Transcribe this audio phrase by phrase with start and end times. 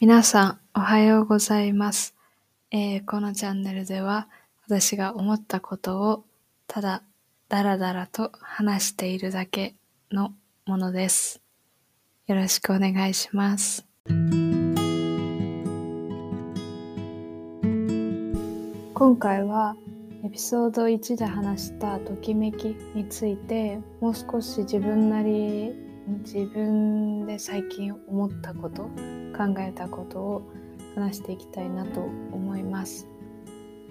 [0.00, 2.14] 皆さん、おはようございます、
[2.70, 4.28] えーこのチャンネルでは、
[4.66, 6.24] 私が思ったことを
[6.66, 7.02] ただ
[7.50, 9.74] だらだらと話しているだけ
[10.10, 10.32] の
[10.64, 11.42] ものです。
[12.28, 13.84] よろしくお願いします。
[18.94, 19.76] 今回は
[20.24, 28.82] エピソード1で話したときめきについてもう少し自分なり自分で最近思ったこと
[29.36, 30.42] 考えたことを
[30.94, 33.08] 話していきたいなと思います。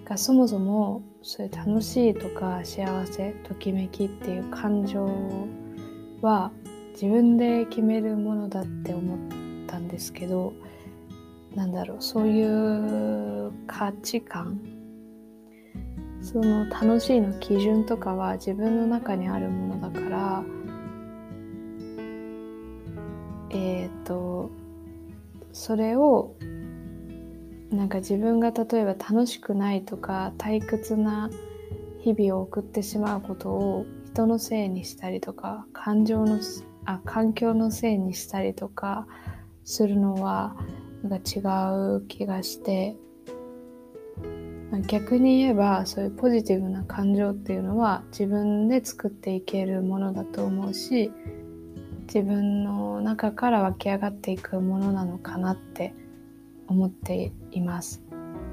[0.04, 5.08] がそもそもそういう楽しいとか幸せときめきっていう感情
[6.20, 6.50] は
[6.92, 9.18] 自分で決めるものだって思っ
[9.66, 10.52] たんですけど
[11.54, 14.60] なんだろうそういう価値観
[16.22, 20.44] その楽しいの基準とかは自分の中にあるものだから
[23.50, 24.50] えっ、と
[25.52, 26.34] それを
[27.70, 31.30] なんか自分が例えば楽しくないとか退屈な
[32.00, 36.40] 日々を送ってしまうことを人のせいにしたりとか感情の
[36.84, 39.06] あ環境のせいにしたりとか
[39.64, 40.56] するのは
[41.02, 41.40] なんか違
[41.96, 42.96] う気がして
[44.86, 51.12] 逆に言えばそういうポジティブな感情っていうのは自分で作っていけるものだと思うし
[52.12, 55.94] 自分の中から湧き上がっていくものなのかなって
[56.66, 58.02] 思っています。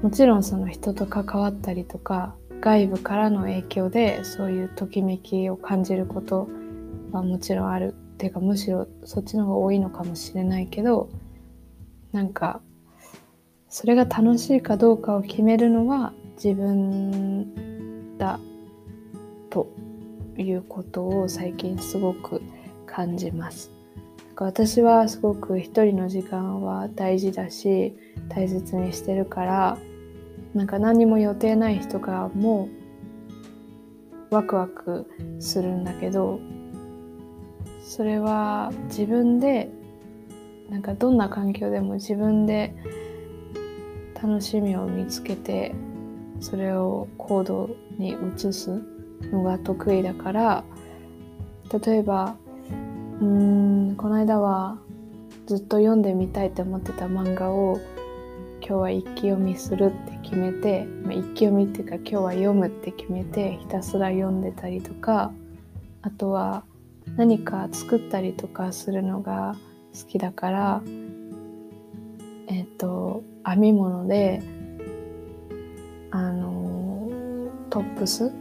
[0.02, 6.48] もちろんその人と関わったりとか外部からの影響でそういうときめきを感じること
[7.10, 7.94] はもちろんある。
[7.94, 11.08] っていうかむしろそっちの方が多いのかもしれないけど
[12.10, 12.60] なんか
[13.68, 18.40] それが楽しいかどうかを決めるのは自分だ
[19.50, 19.68] と
[20.36, 22.42] いうことを最近すごく
[22.98, 23.70] 感じます。
[24.34, 27.96] 私はすごく一人の時間は大事だし
[28.28, 29.78] 大切にしてるから
[30.54, 32.68] なんか何も予定ない日とかも
[34.30, 35.08] ワクワク
[35.38, 36.40] するんだけど
[37.82, 39.70] それは自分で
[40.70, 42.74] なんかどんな環境でも自分で
[44.20, 45.74] 楽しみを見つけて
[46.40, 48.82] それを行動に移す
[49.32, 50.64] のが得意だから
[51.84, 52.36] 例えば
[53.20, 53.26] うー
[53.92, 54.78] んこの間は
[55.46, 57.80] ずっと読んでみたいって思ってた漫画を
[58.60, 65.32] 今日は一気読みするって決めて、まあ、一気読みっていうか今日は読むって決めてひたすら読んでたりとか
[66.02, 66.64] あとは
[67.16, 69.56] 何か作ったりとかするのが
[69.98, 70.82] 好きだから
[72.46, 74.42] えっ、と編み物で
[76.10, 77.10] あの
[77.70, 78.32] トップス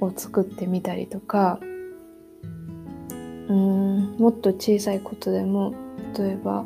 [0.00, 1.60] を作ってみたりとか
[3.48, 4.16] うん。
[4.18, 5.74] もっと小さいことでも
[6.16, 6.64] 例えば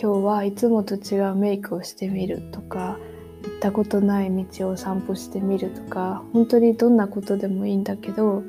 [0.00, 2.98] 今日はいつもと違うメイクをしてみるとか
[3.42, 8.42] 行ったことない道を散歩してみるとか本当にどんなことでもいいんだけど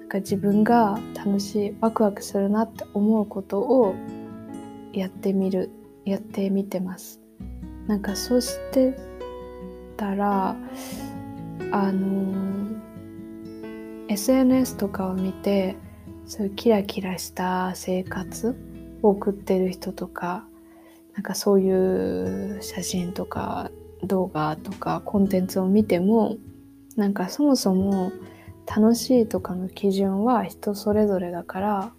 [0.00, 3.94] なんか自分が楽しいワクワクするなって思うことを
[4.92, 5.70] やってみる
[6.04, 7.20] やってみてます。
[7.86, 8.96] なんかそうして
[9.96, 10.56] たら
[11.72, 12.32] あの
[14.08, 15.76] SNS とかを見て
[16.26, 18.56] そういうキラキラした生活
[19.02, 20.44] を送ってる人とか
[21.14, 23.70] なんかそういう写真とか
[24.02, 26.36] 動画とかコンテンツを見ても
[26.96, 28.12] なんかそもそも
[28.66, 31.92] 楽しいとかの基準は人それぞれだから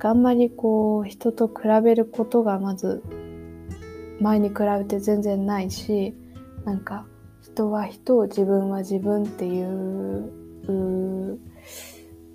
[0.00, 3.02] あんまりこう人と比べることがまず
[4.20, 6.14] 前に比べて全然ないし
[6.64, 7.06] なんか
[7.42, 11.38] 人は人自分は自分っていう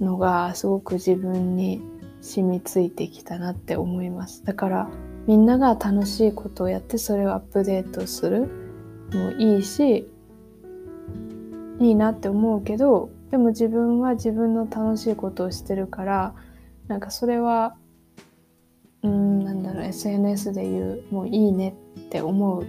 [0.04, 1.82] のがすごく自分に
[2.22, 4.44] 染みついてきたなって思います。
[4.46, 4.90] だから
[5.28, 8.50] みんなが楽しいことをやってそれをアップデートする
[9.14, 10.10] もいいし
[11.80, 16.36] いいなって思うけどでも自分は自分の楽しいことをしてるから
[16.88, 17.76] なんかそれは
[19.02, 22.66] うんなんだろう SNS で言うもういいねって思う。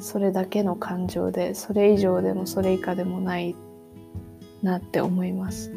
[0.00, 3.56] それだけの感情でそれ以上でもそれ以下でもない
[4.64, 5.72] なって思います。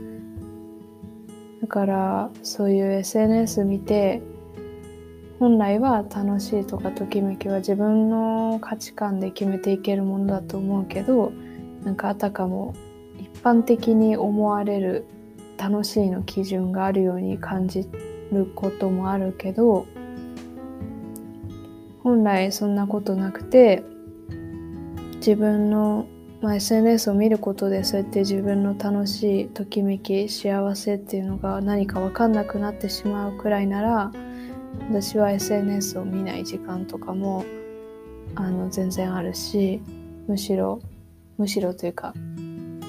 [1.62, 4.22] だからそういう SNS 見て
[5.40, 11.32] 本来は楽しいとかときめきは自分の価値観で決めていけるものだと思うけど
[11.84, 12.74] なんかあたかも
[13.20, 15.06] 一般的に思われる
[15.58, 17.88] 楽しいの基準があるように感じ
[18.32, 19.86] ることもあるけど
[22.04, 23.84] 本来そんなことなくて
[25.18, 26.08] 自分の、
[26.42, 34.12] まあ、SNS を見ることでそうやって自分の楽しいときめき幸せっていうのが何か分かんなくなってしまうくらいなら
[34.90, 37.44] 私は SNS を見ない時間とかも
[38.36, 39.82] あの全然あるし
[40.28, 40.80] むしろ
[41.38, 42.14] むしろというか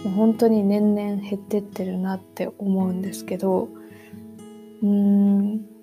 [0.04, 3.68] もう本当に年々減ってってるなって思うんですけど
[4.82, 5.78] うーん。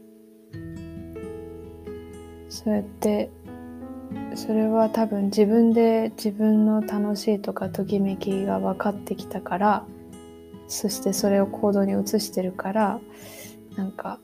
[2.55, 3.29] そうやって
[4.35, 9.85] それは多分自分で自分の楽しいとかときめきが分かってきたから
[10.67, 12.99] そしてそれを行動に移してるから
[13.77, 14.19] なんか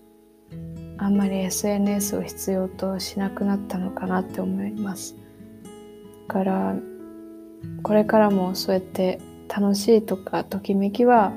[0.98, 5.16] あんまり SNS を必要としなくなったのかなって思います。
[6.28, 6.76] だから
[7.84, 11.34] これからもそうやって楽しいとかときめきは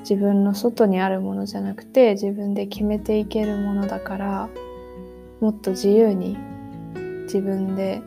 [0.00, 4.48] 自分の外にあるものじゃなくて自分で決めていけるものだから
[5.40, 6.36] もっと自由に
[7.32, 8.02] 自分で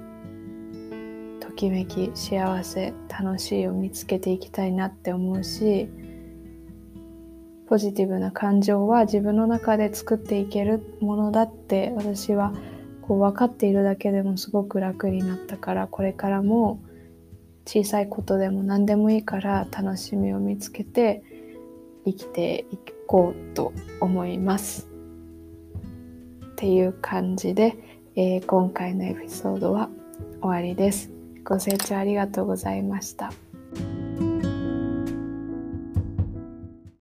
[1.39, 5.89] ときめき幸せ楽しいを見つけていきたいなって思うし
[7.67, 12.53] ポジティブな感情は自分の中で作っていけるものだって私は
[13.01, 16.79] こう分かっているだけでもすごく楽になったからこれからも
[17.65, 21.23] 小さいことでも何でもいいから楽しみを見つけて
[22.05, 22.77] 生きてい
[23.07, 24.87] こうと思います。
[26.55, 29.89] っていう感じで、えー、今回のエピソードは
[30.41, 31.11] 終わりです。
[31.43, 33.33] ご清聴ありがとうございました。